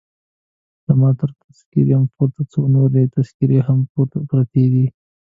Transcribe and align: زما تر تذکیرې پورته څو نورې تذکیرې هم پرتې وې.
زما 0.87 1.09
تر 1.19 1.29
تذکیرې 1.43 1.95
پورته 2.15 2.41
څو 2.51 2.61
نورې 2.75 3.03
تذکیرې 3.15 3.59
هم 3.67 3.79
پرتې 4.29 4.63
وې. 4.71 4.85